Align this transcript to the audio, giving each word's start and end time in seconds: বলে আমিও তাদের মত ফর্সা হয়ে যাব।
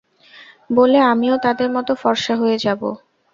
বলে 0.69 0.99
আমিও 1.11 1.35
তাদের 1.45 1.67
মত 1.75 1.87
ফর্সা 2.01 2.33
হয়ে 2.35 2.57
যাব। 2.59 2.81